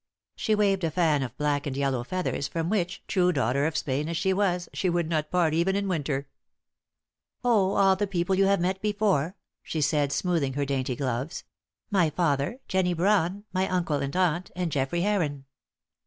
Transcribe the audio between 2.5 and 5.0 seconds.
which, true daughter of Spain as she was, she